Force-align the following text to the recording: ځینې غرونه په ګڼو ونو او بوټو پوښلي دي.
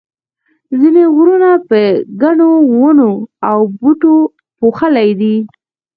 ځینې 0.79 1.03
غرونه 1.15 1.49
په 1.69 1.81
ګڼو 2.21 2.51
ونو 2.79 3.11
او 3.49 3.59
بوټو 3.79 4.15
پوښلي 4.57 5.09
دي. 5.21 5.35